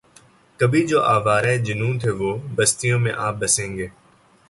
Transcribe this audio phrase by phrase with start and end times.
[0.59, 3.87] کبھی جو آوارۂ جنوں تھے وہ بستیوں میں آ بسیں گے